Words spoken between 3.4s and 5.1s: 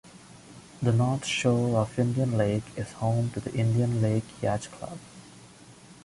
Indian Lake Yacht Club.